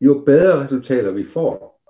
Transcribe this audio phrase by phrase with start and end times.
[0.00, 1.80] jo bedre resultater vi får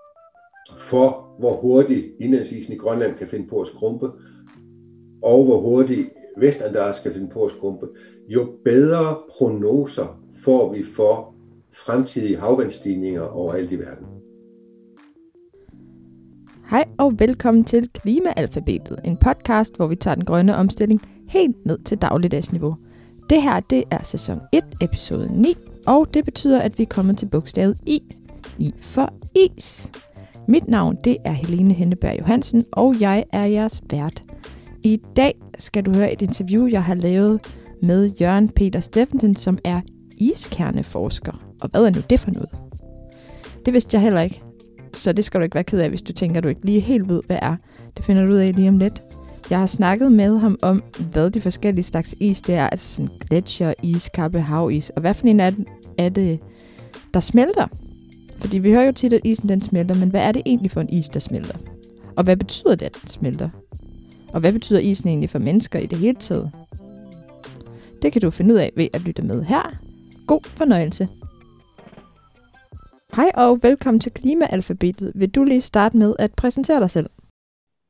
[0.79, 4.07] for, hvor hurtigt indlandsisen i Grønland kan finde på at skrumpe,
[5.23, 6.09] og hvor hurtigt
[6.39, 7.87] Vestantarktis kan finde på at skrumpe,
[8.29, 11.35] jo bedre prognoser får vi for
[11.73, 14.07] fremtidige havvandstigninger overalt i verden.
[16.71, 21.79] Hej og velkommen til Klimaalfabetet, en podcast, hvor vi tager den grønne omstilling helt ned
[21.79, 22.77] til dagligdagsniveau.
[23.31, 25.55] Det her, det er sæson 1, episode 9,
[25.89, 28.03] og det betyder, at vi er kommet til bogstavet I.
[28.59, 29.91] I for is.
[30.49, 34.23] Mit navn, det er Helene Henneberg Johansen, og jeg er jeres vært.
[34.83, 37.41] I dag skal du høre et interview, jeg har lavet
[37.83, 39.81] med Jørgen Peter Steffensen, som er
[40.19, 41.33] iskerneforsker.
[41.61, 42.51] Og hvad er nu det for noget?
[43.67, 44.43] Det vidste jeg heller ikke,
[44.95, 46.81] så det skal du ikke være ked af, hvis du tænker, at du ikke lige
[46.81, 47.57] helt ved, hvad er.
[47.97, 49.03] Det finder du ud af lige om lidt.
[49.51, 50.83] Jeg har snakket med ham om,
[51.13, 55.27] hvad de forskellige slags is det er, altså sådan gletsjer, iskappe, havis, og hvad for
[55.27, 55.67] en af dem
[55.99, 56.41] er det,
[57.15, 57.67] der smelter.
[58.39, 60.81] Fordi vi hører jo tit, at isen den smelter, men hvad er det egentlig for
[60.81, 61.59] en is, der smelter?
[62.17, 63.49] Og hvad betyder det, at den smelter?
[64.33, 66.51] Og hvad betyder isen egentlig for mennesker i det hele taget?
[68.03, 69.79] Det kan du finde ud af ved at lytte med her.
[70.27, 71.09] God fornøjelse.
[73.17, 75.13] Hej og velkommen til Klimaalfabetet.
[75.15, 77.07] Vil du lige starte med at præsentere dig selv?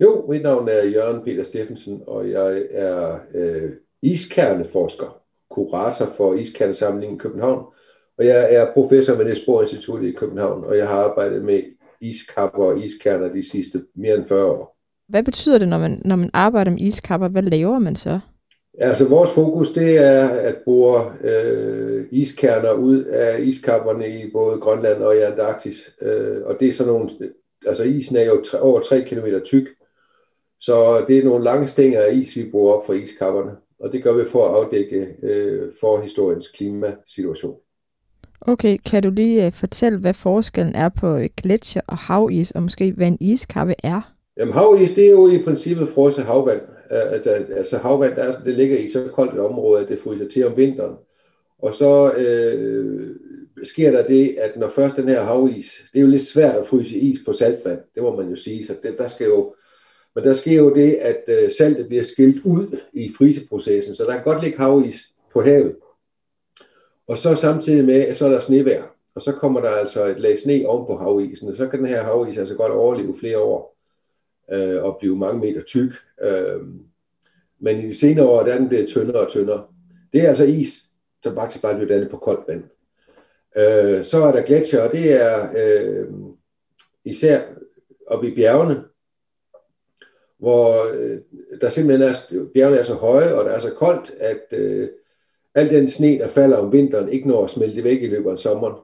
[0.00, 3.70] Jo, mit navn er Jørgen Peter Steffensen, og jeg er øh,
[4.02, 7.64] iskerneforsker, kurator for Iskernesamlingen i København.
[8.18, 11.62] Og jeg er professor ved Niels Bohr Institut i København, og jeg har arbejdet med
[12.00, 14.76] iskapper og iskerner de sidste mere end 40 år.
[15.08, 17.28] Hvad betyder det, når man, når man arbejder med iskapper?
[17.28, 18.20] Hvad laver man så?
[18.78, 25.02] Altså vores fokus det er at bore øh, iskerner ud af iskapperne i både Grønland
[25.02, 25.90] og i Antarktis.
[26.02, 27.08] Øh, og det er sådan nogle,
[27.66, 29.68] altså isen er jo tre, over 3 km tyk,
[30.60, 33.52] så det er nogle lange stænger af is, vi bruger op fra iskapperne.
[33.80, 37.56] Og det gør vi for at afdække øh, forhistoriens klimasituation.
[38.40, 42.62] Okay, kan du lige øh, fortælle, hvad forskellen er på øh, gletsjer og havis, og
[42.62, 44.12] måske hvad en iskappe er?
[44.36, 46.60] Jamen havis, det er jo i princippet frosset havvand.
[46.92, 50.28] Øh, altså havvand, der er, det ligger i så koldt et område, at det fryser
[50.28, 50.94] til om vinteren.
[51.62, 53.16] Og så øh,
[53.62, 56.66] sker der det, at når først den her havis, det er jo lidt svært at
[56.66, 59.54] fryse is på saltvand, det må man jo sige, så det, der skal jo,
[60.14, 64.24] men der sker jo det, at saltet bliver skilt ud i fryseprocessen, så der kan
[64.24, 65.74] godt ligge havis på havet.
[67.08, 68.82] Og så samtidig med, at så er der snevejr,
[69.14, 71.88] og så kommer der altså et lag sne oven på havisen, og så kan den
[71.88, 73.76] her havis altså godt overleve flere år
[74.52, 75.92] øh, og blive mange meter tyk.
[76.22, 76.60] Øh,
[77.60, 79.64] men i de senere år, der er den blevet tyndere og tyndere.
[80.12, 80.82] Det er altså is,
[81.22, 82.64] som faktisk bare bliver dannet på koldt vand.
[83.56, 86.06] Øh, så er der gletsjer, og det er øh,
[87.04, 87.42] især
[88.06, 88.84] oppe i bjergene,
[90.38, 91.18] hvor øh,
[91.60, 94.88] der simpelthen er, bjergene er så høje, og der er så koldt, at øh,
[95.54, 98.38] al den sne, der falder om vinteren, ikke når at smelte væk i løbet af
[98.38, 98.74] sommeren.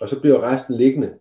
[0.00, 1.14] Og så bliver resten liggende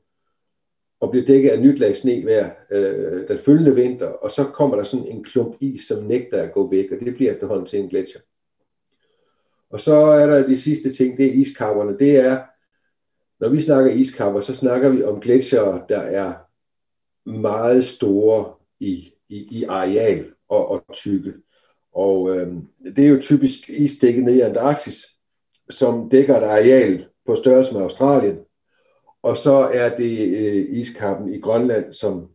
[0.99, 4.75] og bliver dækket af nyt lag sne hver øh, den følgende vinter, og så kommer
[4.75, 7.79] der sådan en klump is, som nægter at gå væk, og det bliver efterhånden til
[7.79, 8.21] en gletsjer.
[9.69, 12.00] Og så er der de sidste ting, det er iskapperne.
[12.00, 12.44] Det er,
[13.39, 16.33] når vi snakker iskapper, så snakker vi om gletsjere, der er
[17.29, 21.33] meget store i, i, i areal og, og tykke.
[21.96, 22.54] Og øh,
[22.96, 25.06] det er jo typisk isdækket ned i Antarktis,
[25.70, 28.38] som dækker et areal på størrelse med Australien.
[29.24, 32.28] Og så er det øh, iskappen i Grønland, som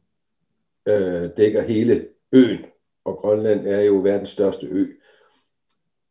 [0.89, 2.65] øh, dækker hele øen.
[3.05, 4.87] Og Grønland er jo verdens største ø.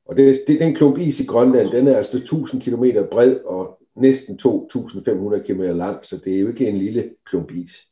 [0.05, 3.77] Og det, det, den klump is i Grønland, den er altså 1000 km bred og
[3.95, 7.87] næsten 2500 km lang, så det er jo ikke en lille klump is.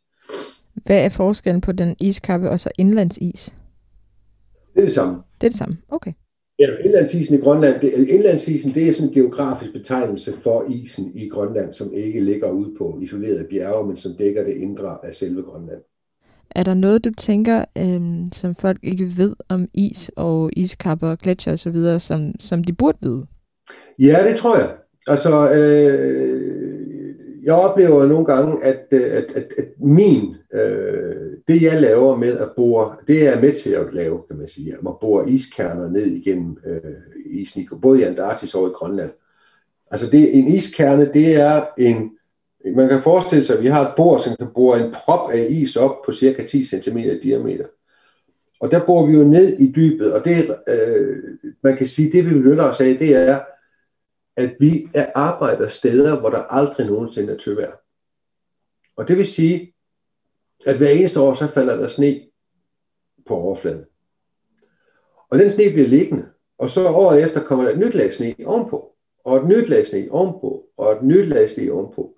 [0.73, 3.53] Hvad er forskellen på den iskappe og så indlandsis?
[4.75, 5.13] Det er det samme.
[5.13, 6.11] Det er det samme, okay.
[6.59, 11.29] Ja, indlandsisen i Grønland, det, indlandsisen det er sådan en geografisk betegnelse for isen i
[11.29, 15.41] Grønland, som ikke ligger ude på isolerede bjerge, men som dækker det indre af selve
[15.41, 15.81] Grønland.
[16.51, 21.17] Er der noget, du tænker, øhm, som folk ikke ved om is og iskapper og
[21.17, 23.25] gletsjer osv., som, som de burde vide?
[23.99, 24.71] Ja, det tror jeg.
[25.07, 26.84] Altså, øh,
[27.45, 31.15] jeg oplever nogle gange, at, øh, at, at, at min, øh,
[31.47, 34.73] det jeg laver med at bore, det er med til at lave, kan man sige,
[34.73, 36.81] at bore iskerner ned igennem øh,
[37.25, 39.09] isen, både i Antarktis og i Grønland.
[39.91, 42.11] Altså det, en iskerne, det er en,
[42.75, 45.47] man kan forestille sig, at vi har et bord, som kan bore en prop af
[45.49, 47.65] is op på cirka 10 cm i diameter.
[48.59, 51.17] Og der bor vi jo ned i dybet, og det, øh,
[51.63, 53.39] man kan sige, det vi benytter os af, det er,
[54.37, 57.71] at vi er arbejder steder, hvor der aldrig nogensinde er tøvær.
[58.97, 59.73] Og det vil sige,
[60.65, 62.21] at hver eneste år, så falder der sne
[63.25, 63.85] på overfladen.
[65.29, 66.25] Og den sne bliver liggende,
[66.57, 69.87] og så året efter kommer der et nyt lag sne ovenpå, og et nyt lag
[69.87, 72.17] sne ovenpå, og et nyt lag sne ovenpå.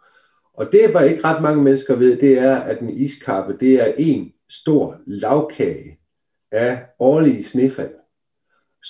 [0.54, 3.94] Og det, var ikke ret mange mennesker ved, det er, at en iskappe, det er
[3.98, 6.00] en stor lavkage
[6.52, 7.94] af årlige snefald,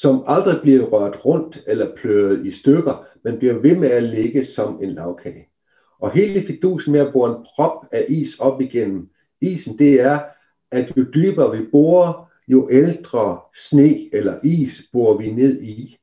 [0.02, 4.44] som aldrig bliver rørt rundt eller pløret i stykker, men bliver ved med at ligge
[4.44, 5.50] som en lavkage.
[6.00, 9.10] Og hele fidusen med at bore en prop af is op igennem
[9.42, 10.20] isen, det er,
[10.72, 15.98] at jo dybere vi borer, jo ældre sne eller is borer vi ned i.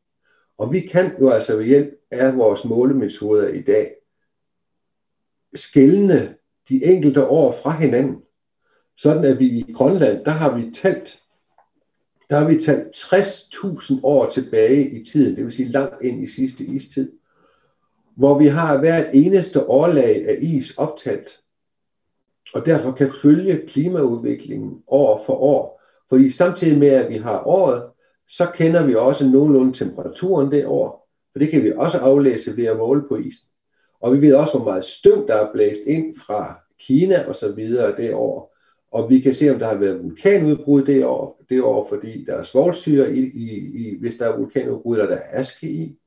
[0.58, 3.94] Og vi kan jo altså ved hjælp af vores målemetoder i dag
[5.54, 6.34] skældne
[6.68, 8.22] de enkelte år fra hinanden.
[8.96, 11.23] Sådan at vi i Grønland, der har vi talt,
[12.30, 16.26] der har vi talt 60.000 år tilbage i tiden, det vil sige langt ind i
[16.26, 17.12] sidste istid,
[18.16, 21.30] hvor vi har hvert eneste årlag af is optalt,
[22.54, 25.82] og derfor kan følge klimaudviklingen år for år.
[26.08, 27.82] Fordi samtidig med, at vi har året,
[28.28, 32.64] så kender vi også nogenlunde temperaturen det år, for det kan vi også aflæse ved
[32.64, 33.48] at måle på isen.
[34.00, 37.52] Og vi ved også, hvor meget støv, der er blæst ind fra Kina og så
[37.52, 38.53] videre det år.
[38.94, 42.34] Og vi kan se, om der har været vulkanudbrud det år, det år fordi der
[42.34, 45.98] er svovlsyre i, i, i hvis der er vulkanudbrud, eller der er aske i.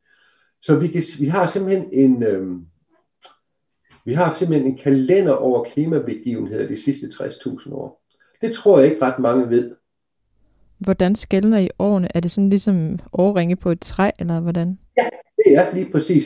[0.62, 2.66] Så vi, kan, vi har simpelthen en, øhm,
[4.06, 8.04] vi har simpelthen en kalender over klimabegivenheder de sidste 60.000 år.
[8.42, 9.76] Det tror jeg ikke ret mange ved.
[10.78, 12.08] Hvordan skældner I årene?
[12.16, 14.80] Er det sådan ligesom årringe på et træ, eller hvordan?
[14.98, 15.10] Ja,
[15.46, 16.24] det er lige præcis.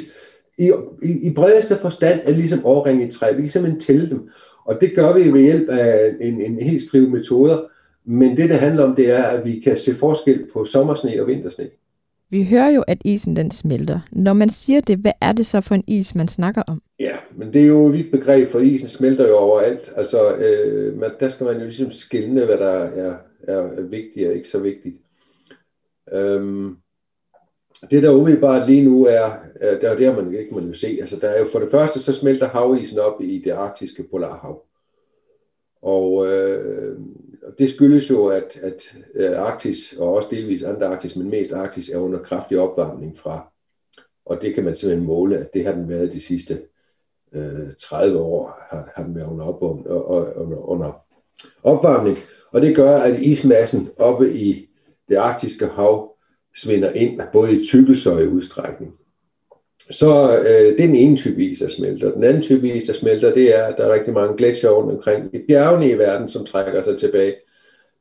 [0.61, 0.71] I,
[1.03, 3.33] i, i bredeste forstand er ligesom årringe i træ.
[3.35, 4.29] Vi kan simpelthen tælle dem.
[4.65, 7.61] Og det gør vi ved hjælp af en, en helt strive metoder.
[8.05, 11.27] Men det, det handler om, det er, at vi kan se forskel på sommersne og
[11.27, 11.69] vintersne.
[12.29, 13.99] Vi hører jo, at isen den smelter.
[14.11, 16.81] Når man siger det, hvad er det så for en is, man snakker om?
[16.99, 19.91] Ja, men det er jo et vidt begreb, for isen smelter jo overalt.
[19.97, 23.15] Altså, øh, man, der skal man jo ligesom skille, hvad der er,
[23.47, 24.95] er vigtigt og ikke så vigtigt.
[26.13, 26.75] Øhm,
[27.89, 29.25] det der umiddelbart lige nu er,
[29.61, 30.97] øh, er der, det man ikke man jo se.
[31.01, 34.65] Altså, der er jo for det første, så smelter havisen op i det arktiske polarhav.
[35.81, 36.99] Og øh,
[37.57, 41.97] det skyldes jo, at, at øh, Arktis, og også delvis Antarktis, men mest Arktis, er
[41.97, 43.51] under kraftig opvarmning fra.
[44.25, 46.61] Og det kan man simpelthen måle, at det har den været de sidste
[47.33, 51.05] øh, 30 år, har, har den været under, op, under, under
[51.63, 52.17] opvarmning.
[52.51, 54.69] Og det gør, at ismassen oppe i
[55.09, 56.10] det arktiske hav
[56.57, 58.93] svinder ind, både i tykkelse og i udstrækning.
[59.91, 62.11] Så øh, det er den ene type is, der smelter.
[62.11, 65.35] Den anden type is, der smelter, det er, at der er rigtig mange gletsjer omkring
[65.35, 67.35] i bjergene i verden, som trækker sig tilbage.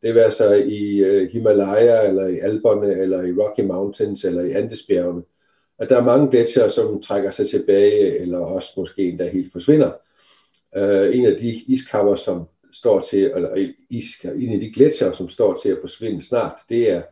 [0.02, 4.50] Det vil så i øh, Himalaya, eller i Alperne, eller i Rocky Mountains, eller i
[4.50, 5.22] Andesbjergene.
[5.78, 9.90] At der er mange gletsjer, som trækker sig tilbage, eller også måske endda helt forsvinder.
[10.76, 12.42] Øh, en af de iskapper, som
[12.72, 14.04] står til, eller is,
[14.36, 17.02] en af de gletsjer, som står til at forsvinde snart, det er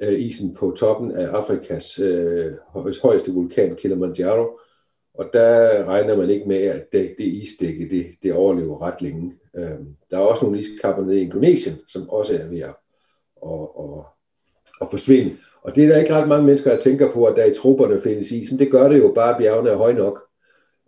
[0.00, 2.52] øh, isen på toppen af Afrikas øh,
[3.02, 4.58] højeste vulkan, Kilimanjaro.
[5.14, 9.32] Og der regner man ikke med, at det, det isdække, det, det overlever ret længe.
[9.56, 9.78] Øh,
[10.10, 12.74] der er også nogle iskapper nede i Indonesien, som også er ved at,
[13.46, 14.04] at, at,
[14.80, 15.30] at forsvinde.
[15.62, 18.00] Og det er der ikke ret mange mennesker, der tænker på, at der i trupperne
[18.00, 20.22] findes is, men det gør det jo bare, at bjergene er høje nok.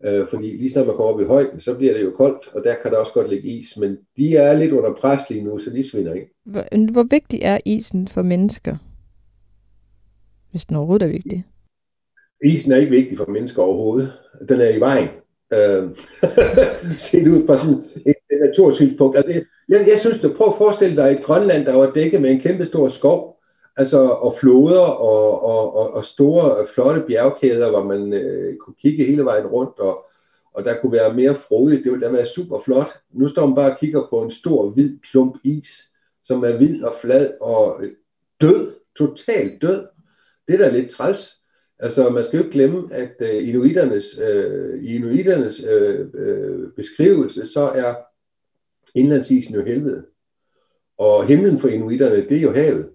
[0.05, 2.65] Øh, fordi lige snart man kommer op i højden, så bliver det jo koldt, og
[2.65, 5.59] der kan der også godt ligge is, men de er lidt under pres lige nu,
[5.59, 6.31] så de svinder ikke.
[6.45, 8.77] Hvor, hvor vigtig er isen for mennesker?
[10.53, 11.45] Hvis den overhovedet er vigtig?
[12.45, 14.13] Isen er ikke vigtig for mennesker overhovedet.
[14.49, 15.09] Den er i vejen.
[15.53, 15.95] Øh,
[17.09, 19.17] set ud fra sådan et, natursynspunkt.
[19.17, 19.33] Altså,
[19.69, 22.41] jeg, jeg synes, du prøv at forestille dig et Grønland, der var dækket med en
[22.41, 23.39] kæmpe stor skov,
[23.77, 29.05] altså, og floder og, og, og, og store, flotte bjergkæder, hvor man øh, kunne kigge
[29.05, 30.05] hele vejen rundt, og,
[30.55, 31.85] og der kunne være mere frodigt.
[31.85, 32.89] Det ville da være super flot.
[33.13, 35.69] Nu står man bare og kigger på en stor, hvid klump is,
[36.25, 37.83] som er vild og flad og
[38.41, 39.87] død, totalt død.
[40.53, 41.29] Det er da lidt træls.
[41.79, 47.47] Altså, man skal jo ikke glemme, at øh, inuiternes, øh, i inuiternes øh, øh, beskrivelse,
[47.47, 47.95] så er
[48.95, 50.05] indlandsisen jo helvede.
[50.99, 52.87] Og himlen for inuiterne, det er jo havet.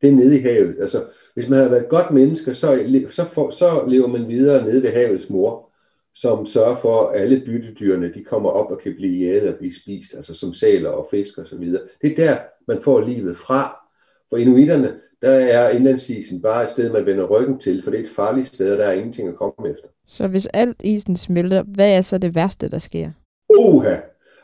[0.00, 0.76] Det er nede i havet.
[0.80, 1.04] Altså,
[1.34, 4.82] hvis man har været et godt menneske, så, så, for, så lever man videre nede
[4.82, 5.72] ved havets mor,
[6.14, 9.74] som sørger for, at alle byttedyrene de kommer op og kan blive jæget og blive
[9.82, 11.82] spist, altså som sæler og fisk og så videre.
[12.02, 13.85] Det er der, man får livet fra.
[14.30, 14.92] For inuiterne,
[15.22, 18.46] der er indlandsisen bare et sted, man vender ryggen til, for det er et farligt
[18.46, 19.88] sted, og der er ingenting at komme efter.
[20.06, 23.10] Så hvis alt isen smelter, hvad er så det værste, der sker?
[23.48, 23.96] Oha!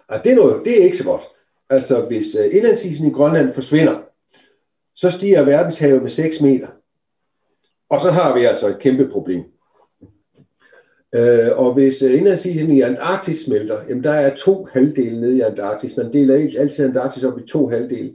[0.08, 1.22] Og det, er noget, det er ikke så godt.
[1.70, 3.98] Altså, hvis uh, indlandsisen i Grønland forsvinder,
[4.94, 6.68] så stiger verdenshavet med 6 meter.
[7.90, 9.42] Og så har vi altså et kæmpe problem.
[11.16, 15.40] Uh, og hvis uh, indlandsisen i Antarktis smelter, jamen der er to halvdele nede i
[15.40, 15.96] Antarktis.
[15.96, 18.12] Man deler altid Antarktis op i to halvdele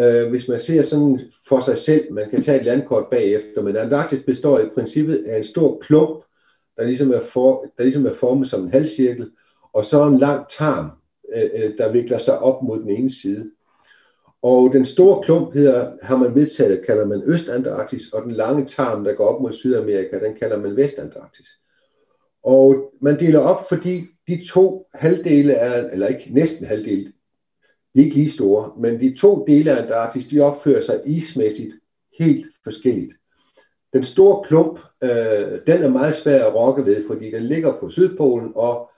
[0.00, 3.76] øh, hvis man ser sådan for sig selv, man kan tage et landkort bagefter, men
[3.76, 6.24] Antarktis består i princippet af en stor klump,
[6.76, 9.30] der ligesom er, for, der ligesom er formet som en halvcirkel,
[9.72, 10.90] og så en lang tarm,
[11.36, 13.50] øh, øh, der vikler sig op mod den ene side.
[14.42, 19.04] Og den store klump hedder, har man vedtaget, kalder man Østantarktis, og den lange tarm,
[19.04, 21.46] der går op mod Sydamerika, den kalder man Vestantarktis.
[22.42, 27.12] Og man deler op, fordi de to halvdele er, eller ikke næsten halvdele,
[27.94, 31.74] de er ikke lige store, men de to dele af Antarktis, de opfører sig ismæssigt
[32.18, 33.14] helt forskelligt.
[33.92, 37.90] Den store klump, øh, den er meget svær at rokke ved, fordi den ligger på
[37.90, 38.90] Sydpolen, og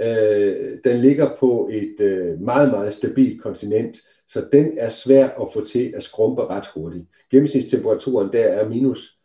[0.00, 3.98] øh, den ligger på et øh, meget, meget stabilt kontinent,
[4.28, 7.04] så den er svær at få til at skrumpe ret hurtigt.
[7.30, 9.18] Gennemsnitstemperaturen der er minus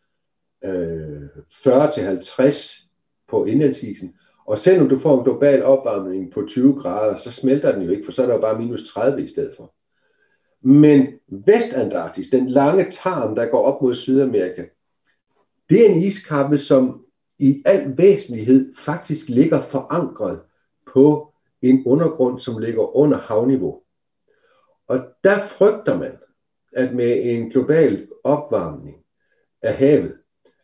[0.64, 2.88] øh, 40-50
[3.28, 4.14] på indlandsisen,
[4.46, 8.06] og selvom du får en global opvarmning på 20 grader, så smelter den jo ikke,
[8.06, 9.74] for så er der jo bare minus 30 i stedet for.
[10.62, 11.08] Men
[11.46, 14.66] Vestantarktis, den lange tarm, der går op mod Sydamerika,
[15.70, 17.06] det er en iskappe, som
[17.40, 20.42] i al væsentlighed faktisk ligger forankret
[20.94, 23.82] på en undergrund, som ligger under havniveau.
[24.88, 26.12] Og der frygter man,
[26.74, 28.98] at med en global opvarmning
[29.62, 30.18] af havet,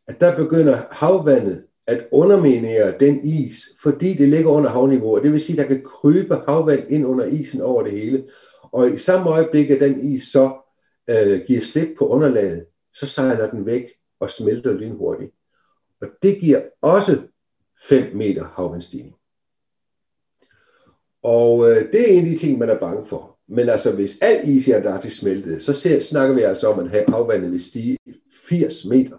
[0.07, 5.31] at der begynder havvandet at underminere den is, fordi det ligger under havniveau, og det
[5.31, 8.27] vil sige, at der kan krybe havvand ind under isen over det hele.
[8.61, 10.71] Og i samme øjeblik, at den is så
[11.09, 13.83] øh, giver slip på underlaget, så sejler den væk
[14.19, 15.31] og smelter lynhurtigt.
[16.01, 17.17] Og det giver også
[17.83, 19.15] 5 meter havvandstigning.
[21.23, 23.37] Og øh, det er en af de ting, man er bange for.
[23.47, 27.05] Men altså, hvis al is i Antarktis smeltede, så ser, snakker vi altså om, at
[27.09, 27.97] havvandet vil stige
[28.49, 29.17] 80 meter.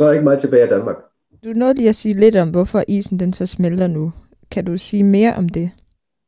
[0.00, 0.96] Så er der ikke meget tilbage af Danmark.
[1.44, 4.12] Du nåede lige at sige lidt om, hvorfor isen den så smelter nu.
[4.50, 5.70] Kan du sige mere om det?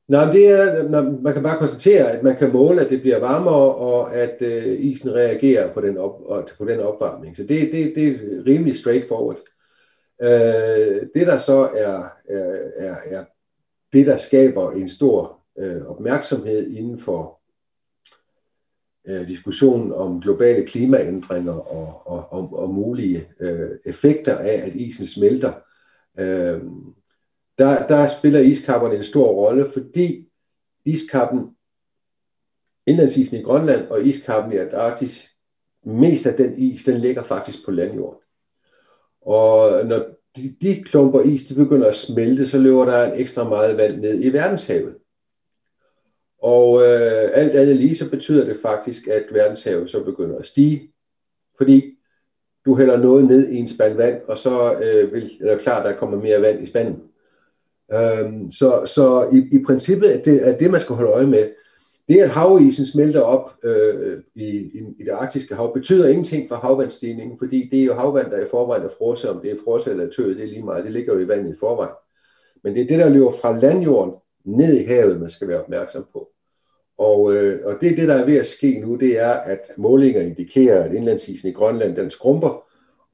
[0.08, 0.88] Nej, det er,
[1.22, 4.80] man kan bare konstatere, at man kan måle, at det bliver varmere, og at øh,
[4.80, 6.20] isen reagerer på den, op,
[6.58, 7.36] på den opvarmning.
[7.36, 9.38] Så det, det, det er rimelig straightforward.
[10.22, 13.24] Øh, det, der så er, er, er, er
[13.92, 17.41] det, der skaber en stor øh, opmærksomhed inden for
[19.06, 25.06] øh, diskussionen om globale klimaændringer og, og, og, og mulige øh, effekter af, at isen
[25.06, 25.52] smelter,
[26.18, 26.60] øh,
[27.58, 30.28] der, der spiller iskapperne en stor rolle, fordi
[30.84, 31.56] iskappen,
[32.86, 35.28] indlandsisen i Grønland og iskappen i Antarktis,
[35.84, 38.20] mest af den is, den ligger faktisk på landjorden.
[39.20, 40.04] Og når
[40.36, 44.00] de, de klumper is, de begynder at smelte, så løber der en ekstra meget vand
[44.00, 44.96] ned i verdenshavet.
[46.42, 50.92] Og øh, alt andet lige, så betyder det faktisk, at verdenshavet så begynder at stige,
[51.56, 51.98] fordi
[52.64, 55.86] du hælder noget ned i en spand vand, og så øh, vil, er det klart,
[55.86, 57.02] at der kommer mere vand i spanden.
[57.92, 61.50] Øhm, så så i, i princippet er det, er det, man skal holde øje med.
[62.08, 66.56] Det, at havisen smelter op øh, i, i, i det arktiske hav, betyder ingenting for
[66.56, 69.90] havvandstigningen, fordi det er jo havvand, der i forvejen er frosset, om det er frosset
[69.90, 71.94] eller tøet, det er lige meget, det ligger jo i vandet i forvejen.
[72.64, 76.06] Men det er det, der løber fra landjorden ned i havet, man skal være opmærksom
[76.12, 76.31] på.
[77.02, 80.20] Og, øh, og det det, der er ved at ske nu, det er, at målinger
[80.20, 82.64] indikerer, at indlandsisen i Grønland den skrumper,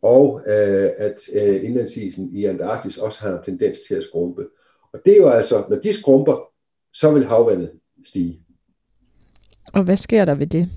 [0.03, 4.47] og øh, at øh, indlandsisen i Antarktis også har en tendens til at skrumpe.
[4.93, 6.51] Og det er jo altså, når de skrumper,
[6.93, 7.71] så vil havvandet
[8.07, 8.41] stige.
[9.73, 10.69] Og hvad sker der ved det?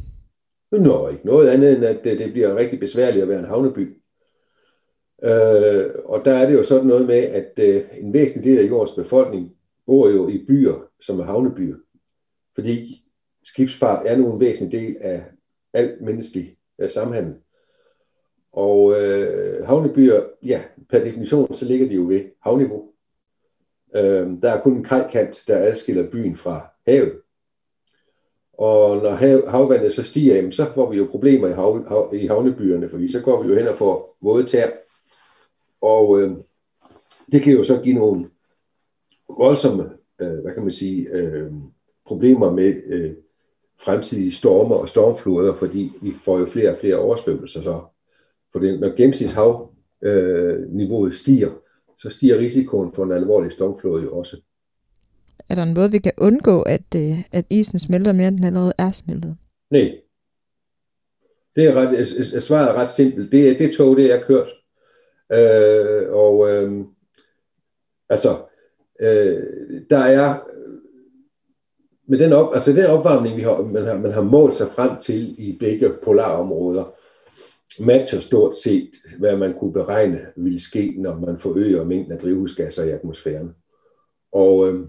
[0.71, 3.97] Nå, ikke noget andet end, at det, det bliver rigtig besværligt at være en havneby.
[5.23, 8.69] Øh, og der er det jo sådan noget med, at øh, en væsentlig del af
[8.69, 9.51] jordens befolkning
[9.85, 11.75] bor jo i byer, som er havnebyer.
[12.55, 13.05] Fordi
[13.43, 15.23] skibsfart er nu en væsentlig del af
[15.73, 17.35] alt menneskelig øh, samhandel.
[18.51, 22.91] Og øh, havnebyer, ja, per definition, så ligger de jo ved havniveau.
[23.95, 27.21] Øh, der er kun en kajkant, der adskiller byen fra havet.
[28.53, 32.11] Og når hav, havvandet så stiger, jamen, så får vi jo problemer i, hav, hav,
[32.13, 34.69] i havnebyerne, fordi så går vi jo hen og får våde tær.
[35.81, 36.31] Og øh,
[37.31, 38.29] det kan jo så give nogle
[39.37, 39.83] voldsomme,
[40.21, 41.51] øh, hvad kan man sige, øh,
[42.11, 43.13] problemer med øh,
[43.79, 47.61] fremtidige stormer og stormfloder, fordi vi får jo flere og flere oversvømmelser.
[47.61, 47.81] Så
[48.51, 51.51] for det, når gennemsnitshavniveauet øh, stiger,
[51.99, 54.37] så stiger risikoen for en alvorlig stormflod jo også.
[55.49, 58.45] Er der en måde, vi kan undgå, at, øh, at isen smelter mere, end den
[58.45, 59.37] allerede er smeltet?
[59.71, 59.91] Nej.
[61.55, 62.07] Det er ret,
[62.43, 63.31] svaret er ret simpelt.
[63.31, 64.49] Det, det tog, det er kørt.
[65.31, 66.85] Øh, og øh,
[68.09, 68.37] altså,
[69.01, 69.43] øh,
[69.89, 70.39] der er
[72.11, 75.01] med den, op, altså den opvarmning, vi har, man, har, man har målt sig frem
[75.01, 76.95] til i begge polarområder,
[77.79, 78.89] matcher stort set,
[79.19, 83.51] hvad man kunne beregne ville ske, når man forøger mængden af drivhusgasser i atmosfæren.
[84.31, 84.85] Og, øh,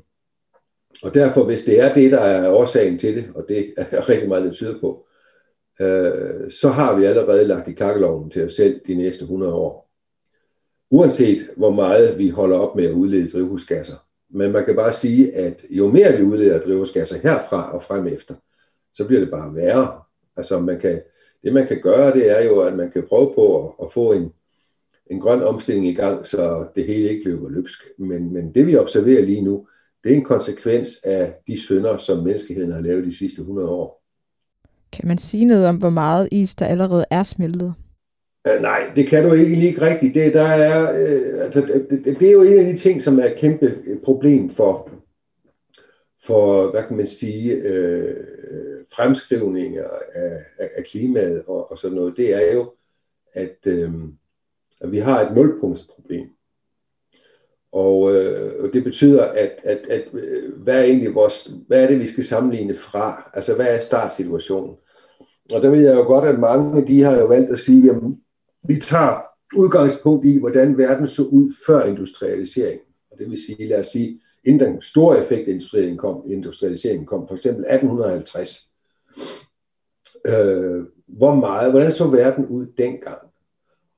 [1.02, 4.28] og derfor, hvis det er det, der er årsagen til det, og det er rigtig
[4.28, 5.06] meget, der tyder på,
[5.80, 9.90] øh, så har vi allerede lagt i kakkeloven til os selv de næste 100 år.
[10.90, 13.96] uanset hvor meget vi holder op med at udlede drivhusgasser.
[14.34, 18.34] Men man kan bare sige, at jo mere vi udleder drivhusgasser herfra og frem efter,
[18.92, 20.00] så bliver det bare værre.
[20.36, 21.00] Altså man kan,
[21.42, 24.12] det man kan gøre, det er jo, at man kan prøve på at, at få
[24.12, 24.32] en,
[25.10, 27.78] en grøn omstilling i gang, så det hele ikke løber løbsk.
[27.98, 29.66] Men, men det vi observerer lige nu,
[30.04, 34.02] det er en konsekvens af de synder, som menneskeheden har lavet de sidste 100 år.
[34.92, 37.74] Kan man sige noget om, hvor meget is, der allerede er smeltet?
[38.46, 40.14] Øh, nej, det kan du ikke lige rigtigt.
[40.14, 43.24] Det, der er, øh, altså, det, det er jo en af de ting, som er
[43.24, 44.90] et kæmpe øh, problem for,
[46.24, 48.16] for hvad kan man sige, øh,
[48.92, 52.16] fremskrivninger af, af, af klimaet og, og sådan noget.
[52.16, 52.72] Det er jo,
[53.32, 53.92] at, øh,
[54.80, 56.28] at vi har et nulpunktsproblem.
[57.72, 62.00] Og øh, det betyder, at, at, at øh, hvad er egentlig vores, hvad er det,
[62.00, 63.30] vi skal sammenligne fra?
[63.34, 64.76] Altså, hvad er startsituationen?
[65.54, 68.22] Og der ved jeg jo godt, at mange de har jo valgt at sige, jamen,
[68.68, 69.20] vi tager
[69.54, 72.86] udgangspunkt i, hvordan verden så ud før industrialiseringen.
[73.10, 77.28] Og det vil sige, lad os sige, inden den store effekt industrialiseringen kom, industrialiseringen kom
[77.28, 78.72] for eksempel 1850.
[80.26, 83.18] Øh, hvor meget, hvordan så verden ud dengang?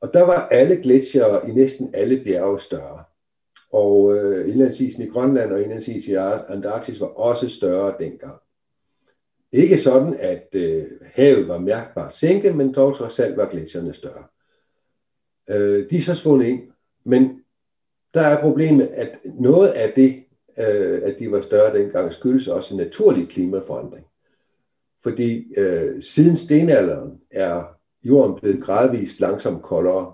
[0.01, 3.05] Og der var alle gletsjere i næsten alle bjerge større.
[3.73, 6.17] Og øh, indlandsisen i Grønland og indlandsisen i
[6.49, 8.41] Antarktis var også større dengang.
[9.53, 14.25] Ikke sådan, at øh, havet var mærkbart sænket, men dog trods alt var gletsjerne større.
[15.51, 16.63] Øh, de er så svundet ind,
[17.05, 17.41] men
[18.15, 20.25] der er problemet, at noget af det,
[20.59, 24.07] øh, at de var større dengang, skyldes også en naturlig klimaforandring.
[25.03, 27.65] Fordi øh, siden stenalderen er
[28.03, 30.13] jorden blevet gradvist langsomt koldere.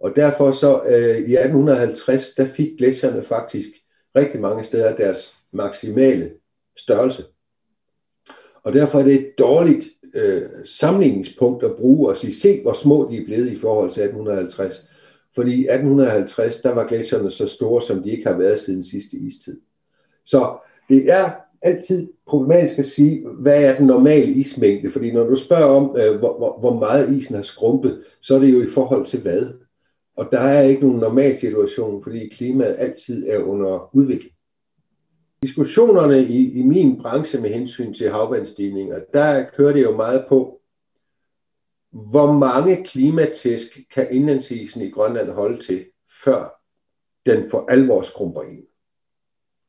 [0.00, 3.68] Og derfor så øh, i 1850, der fik gletsjerne faktisk
[4.16, 6.30] rigtig mange steder deres maksimale
[6.76, 7.22] størrelse.
[8.62, 13.08] Og derfor er det et dårligt øh, sammenligningspunkt at bruge og sige, se hvor små
[13.10, 14.88] de er blevet i forhold til 1850.
[15.34, 19.16] Fordi i 1850, der var gletsjerne så store, som de ikke har været siden sidste
[19.16, 19.60] istid.
[20.24, 20.56] Så
[20.88, 21.30] det er
[21.62, 24.90] altid problematisk at sige, hvad er den normale ismængde?
[24.90, 28.38] Fordi når du spørger om, øh, hvor, hvor, hvor meget isen har skrumpet, så er
[28.38, 29.46] det jo i forhold til hvad?
[30.16, 34.35] Og der er ikke nogen normal situation, fordi klimaet altid er under udvikling.
[35.46, 40.60] Diskussionerne i, i min branche med hensyn til havvandstigninger, der kører det jo meget på,
[41.92, 45.86] hvor mange klimatæsk kan indlandsisen i Grønland holde til,
[46.24, 46.62] før
[47.26, 48.62] den for alvor skrumper ind.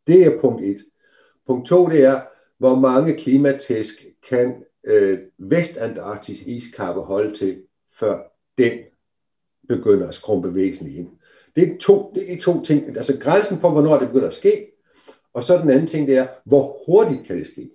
[0.07, 0.77] Det er punkt 1.
[1.47, 2.21] Punkt 2 det er,
[2.57, 7.63] hvor mange klimatæsk kan øh, Vestantarktis iskappe holde til,
[7.99, 8.19] før
[8.57, 8.79] den
[9.67, 11.09] begynder at skrumpe væsentligt ind.
[11.55, 12.97] Det er, to, det er de to ting.
[12.97, 14.76] Altså grænsen for, hvornår det begynder at ske,
[15.33, 17.69] og så den anden ting, det er, hvor hurtigt kan det ske?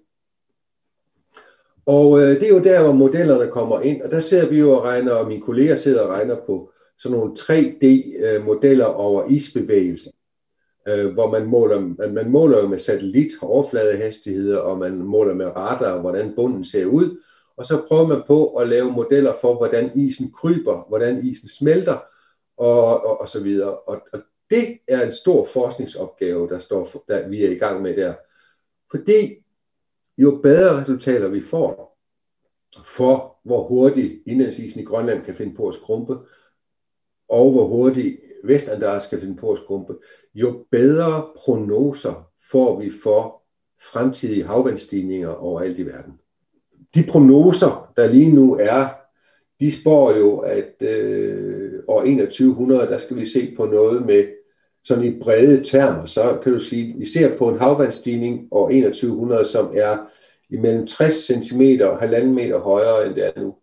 [1.86, 4.70] Og øh, det er jo der, hvor modellerne kommer ind, og der ser vi jo
[4.70, 10.10] og regner, og mine kolleger sidder og regner på sådan nogle 3D-modeller øh, over isbevægelser,
[10.88, 15.46] øh, hvor man måler, man, man måler jo med satellit overfladehastigheder, og man måler med
[15.46, 17.18] radar, hvordan bunden ser ud,
[17.56, 21.98] og så prøver man på at lave modeller for, hvordan isen kryber, hvordan isen smelter,
[22.56, 23.78] og, og, og så videre.
[23.78, 24.20] Og, og
[24.52, 28.14] det er en stor forskningsopgave, der, står, for, der vi er i gang med der.
[28.90, 29.44] Fordi
[30.18, 31.98] jo bedre resultater vi får
[32.84, 36.16] for, hvor hurtigt indlandsisen i Grønland kan finde på at skrumpe,
[37.28, 39.94] og hvor hurtigt Vestantarktis kan finde på at skrumpe,
[40.34, 43.42] jo bedre prognoser får vi for
[43.92, 46.12] fremtidige havvandstigninger overalt i verden.
[46.94, 48.88] De prognoser, der lige nu er,
[49.60, 54.41] de spår jo, at øh, år 2100, der skal vi se på noget med
[54.84, 59.44] sådan i brede termer, så kan du sige, vi ser på en havvandstigning år 2100,
[59.44, 59.98] som er
[60.50, 63.54] imellem 60 cm og 1,5 meter højere, end det er nu.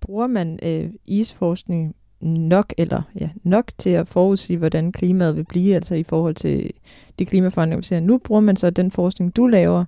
[0.00, 5.74] Bruger man øh, isforskning nok eller ja, nok til at forudsige, hvordan klimaet vil blive,
[5.74, 6.70] altså i forhold til
[7.18, 9.84] de klimaforandringer, vi ser nu, bruger man så den forskning, du laver,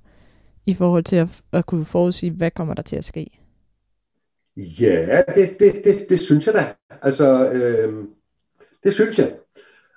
[0.67, 3.41] i forhold til at, at kunne forudsige, hvad kommer der til at ske?
[4.57, 6.67] Ja, det, det, det, det synes jeg da.
[7.03, 8.05] Altså, øh,
[8.85, 9.33] det synes jeg.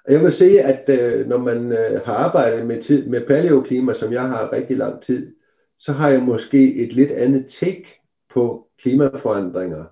[0.05, 3.93] Og jeg vil sige, at øh, når man øh, har arbejdet med, tid, med paleoklima,
[3.93, 5.35] som jeg har rigtig lang tid,
[5.79, 7.85] så har jeg måske et lidt andet take
[8.29, 9.85] på klimaforandringer,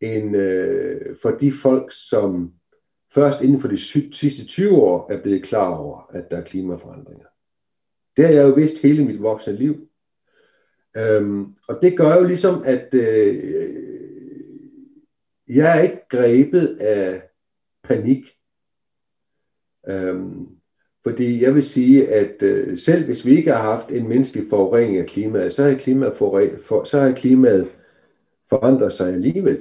[0.00, 2.52] end øh, for de folk, som
[3.14, 3.78] først inden for de
[4.12, 7.26] sidste 20 år er blevet klar over, at der er klimaforandringer.
[8.16, 9.88] Det har jeg jo vidst hele mit voksne liv.
[10.96, 13.74] Øhm, og det gør jo ligesom, at øh,
[15.48, 17.22] jeg er ikke grebet af
[17.84, 18.39] panik
[19.90, 20.46] Øhm,
[21.02, 24.98] fordi jeg vil sige, at øh, selv hvis vi ikke har haft en menneskelig forurening
[24.98, 27.68] af klimaet, så har klimaet, for, så har klimaet
[28.48, 29.58] forandret sig alligevel.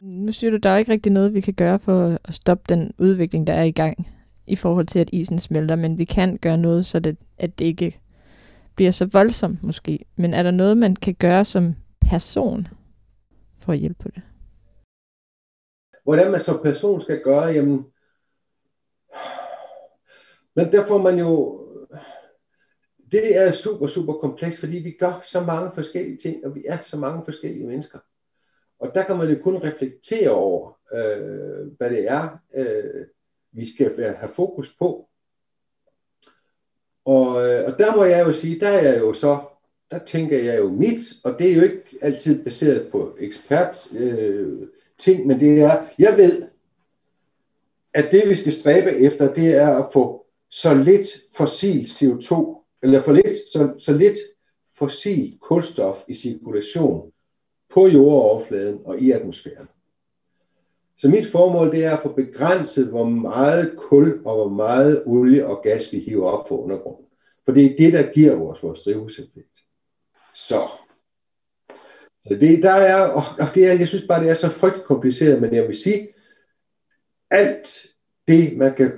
[0.00, 2.92] Nu siger du, der er ikke rigtig noget, vi kan gøre for at stoppe den
[2.98, 4.08] udvikling, der er i gang
[4.46, 7.64] i forhold til, at isen smelter, men vi kan gøre noget, så det, at det
[7.64, 8.00] ikke
[8.76, 10.04] bliver så voldsomt måske.
[10.16, 11.74] Men er der noget, man kan gøre som
[12.10, 12.66] person
[13.58, 14.22] for at hjælpe på det?
[16.04, 17.84] Hvordan man som person skal gøre, jamen...
[20.56, 21.56] Men der får man jo...
[23.12, 26.78] Det er super, super komplekst, fordi vi gør så mange forskellige ting, og vi er
[26.82, 27.98] så mange forskellige mennesker.
[28.80, 33.06] Og der kan man jo kun reflektere over, øh, hvad det er, øh,
[33.52, 35.08] vi skal have fokus på.
[37.04, 39.38] Og, øh, og der må jeg jo sige, der er jeg jo så,
[39.90, 44.68] der tænker jeg jo mit, og det er jo ikke altid baseret på ekspert øh,
[44.98, 46.48] ting, men det er, jeg ved,
[47.94, 50.19] at det vi skal stræbe efter, det er at få
[50.50, 54.18] så lidt fossil CO2, eller for lidt, så, så lidt
[54.78, 57.12] fossil kulstof i cirkulation
[57.70, 59.68] på jordoverfladen og i atmosfæren.
[60.96, 65.46] Så mit formål det er at få begrænset, hvor meget kul og hvor meget olie
[65.46, 67.06] og gas vi hiver op fra undergrunden.
[67.44, 69.60] For det er det, der giver vores, vores drivhuseffekt.
[70.34, 70.68] Så.
[72.28, 73.08] så det, der er,
[73.38, 76.08] og det er, jeg synes bare, det er så frygtelig kompliceret, men jeg vil sige,
[77.30, 77.86] alt
[78.28, 78.92] det, man kan,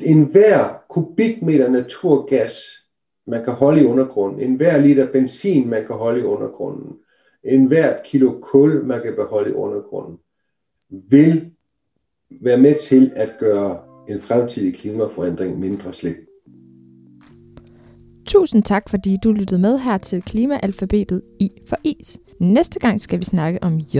[0.00, 2.52] enhver kubikmeter naturgas,
[3.26, 6.96] man kan holde i undergrunden, enhver liter benzin, man kan holde i undergrunden,
[7.44, 10.18] enhver kilo kul, man kan beholde i undergrunden,
[11.10, 11.52] vil
[12.40, 13.78] være med til at gøre
[14.08, 16.28] en fremtidig klimaforandring mindre slem.
[18.26, 22.20] Tusind tak, fordi du lyttede med her til Klimaalfabetet I for Is.
[22.40, 23.96] Næste gang skal vi snakke om J.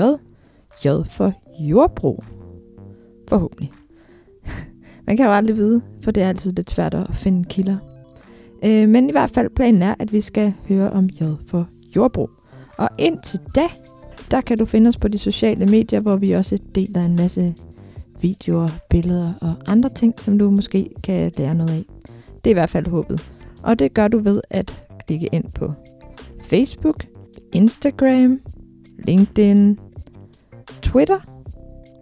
[0.85, 2.25] J for jordbrug.
[3.29, 3.82] Forhåbentlig.
[5.07, 7.77] Man kan jo aldrig vide, for det er altid lidt svært at finde kilder.
[8.65, 12.31] Øh, men i hvert fald planen er, at vi skal høre om J for jordbrug.
[12.79, 13.69] Og indtil da,
[14.31, 17.55] der kan du finde os på de sociale medier, hvor vi også deler en masse
[18.21, 21.85] videoer, billeder og andre ting, som du måske kan lære noget af.
[22.35, 23.33] Det er i hvert fald håbet.
[23.63, 25.73] Og det gør du ved at klikke ind på
[26.43, 27.05] Facebook,
[27.53, 28.39] Instagram,
[28.99, 29.79] LinkedIn,
[30.83, 31.19] Twitter,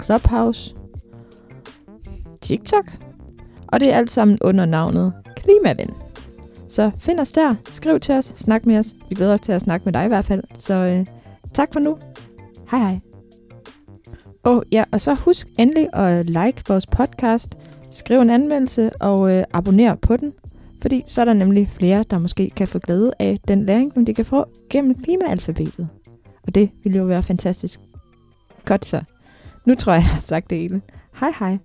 [0.05, 0.75] Clubhouse,
[2.51, 2.93] TikTok.
[3.69, 5.95] Og det er alt sammen under navnet Klimaven.
[6.69, 8.95] Så find os der, skriv til os, snak med os.
[9.09, 10.43] Vi glæder os til at snakke med dig i hvert fald.
[10.55, 11.07] Så øh,
[11.55, 11.99] tak for nu.
[12.71, 13.01] Hej hej.
[14.43, 17.59] Og ja, og så husk endelig at like vores podcast,
[17.91, 20.33] skriv en anmeldelse og øh, abonner på den,
[20.83, 24.05] fordi så er der nemlig flere, der måske kan få glæde af den læring, som
[24.05, 25.89] de kan få gennem klimaalfabetet.
[26.43, 27.81] Og det ville jo være fantastisk.
[28.65, 29.03] Godt så.
[29.67, 30.83] Nu tror jeg, jeg har sagt det hele.
[31.21, 31.59] Hej hej.